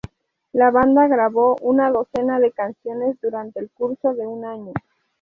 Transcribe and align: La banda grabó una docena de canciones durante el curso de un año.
La 0.53 0.71
banda 0.71 1.05
grabó 1.07 1.57
una 1.61 1.91
docena 1.91 2.39
de 2.39 2.51
canciones 2.51 3.17
durante 3.21 3.59
el 3.59 3.69
curso 3.69 4.15
de 4.15 4.25
un 4.25 4.43
año. 4.45 4.73